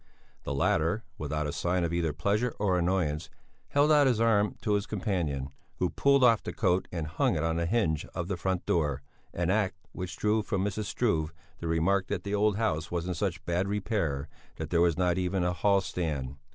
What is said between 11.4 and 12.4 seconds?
the remark that the